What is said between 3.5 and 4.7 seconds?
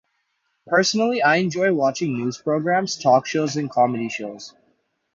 and comedy shows.